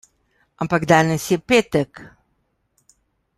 [0.65, 1.91] Ampak danes je petek.